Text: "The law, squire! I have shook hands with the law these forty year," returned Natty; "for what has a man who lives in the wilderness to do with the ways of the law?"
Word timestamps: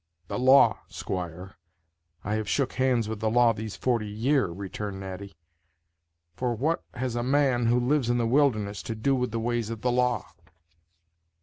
"The 0.29 0.39
law, 0.39 0.79
squire! 0.87 1.57
I 2.23 2.33
have 2.33 2.49
shook 2.49 2.73
hands 2.73 3.07
with 3.07 3.19
the 3.19 3.29
law 3.29 3.53
these 3.53 3.75
forty 3.75 4.07
year," 4.07 4.47
returned 4.47 4.99
Natty; 4.99 5.35
"for 6.33 6.55
what 6.55 6.81
has 6.95 7.15
a 7.15 7.21
man 7.21 7.67
who 7.67 7.79
lives 7.79 8.09
in 8.09 8.17
the 8.17 8.25
wilderness 8.25 8.81
to 8.81 8.95
do 8.95 9.13
with 9.13 9.29
the 9.29 9.39
ways 9.39 9.69
of 9.69 9.81
the 9.81 9.91
law?" 9.91 10.25